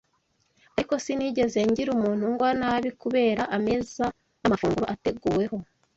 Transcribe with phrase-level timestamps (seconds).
[0.75, 4.05] Ariko sinigeze ngira umuntu ngwa nabi kubera ameza
[4.41, 5.57] n’amafunguro ateguweho